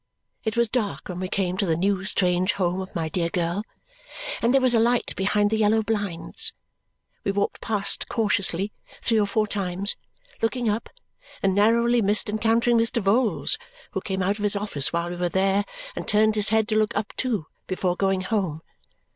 [0.43, 3.63] It was dark when we came to the new strange home of my dear girl,
[4.41, 6.53] and there was a light behind the yellow blinds.
[7.23, 9.95] We walked past cautiously three or four times,
[10.41, 10.89] looking up,
[11.43, 12.99] and narrowly missed encountering Mr.
[12.99, 13.59] Vholes,
[13.91, 16.75] who came out of his office while we were there and turned his head to
[16.77, 18.61] look up too before going home.